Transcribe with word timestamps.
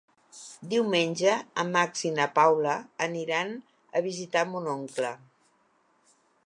Diumenge 0.69 1.33
en 1.63 1.69
Max 1.75 2.01
i 2.11 2.13
na 2.15 2.27
Paula 2.39 2.73
aniran 3.09 3.55
a 4.01 4.05
visitar 4.09 4.45
mon 4.55 4.73
oncle. 4.77 5.15